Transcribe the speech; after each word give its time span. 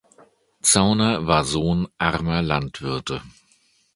Zauner 0.63 1.27
war 1.27 1.43
Sohn 1.45 1.87
armer 1.99 2.41
Landwirte. 2.41 3.21